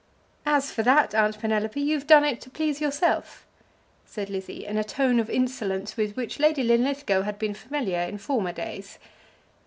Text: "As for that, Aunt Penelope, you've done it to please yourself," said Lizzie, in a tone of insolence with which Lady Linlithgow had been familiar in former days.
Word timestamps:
"As 0.47 0.71
for 0.71 0.81
that, 0.81 1.13
Aunt 1.13 1.39
Penelope, 1.39 1.79
you've 1.79 2.07
done 2.07 2.25
it 2.25 2.41
to 2.41 2.49
please 2.49 2.81
yourself," 2.81 3.45
said 4.03 4.31
Lizzie, 4.31 4.65
in 4.65 4.79
a 4.79 4.83
tone 4.83 5.19
of 5.19 5.29
insolence 5.29 5.95
with 5.95 6.15
which 6.15 6.39
Lady 6.39 6.63
Linlithgow 6.63 7.21
had 7.21 7.37
been 7.37 7.53
familiar 7.53 7.99
in 7.99 8.17
former 8.17 8.51
days. 8.51 8.97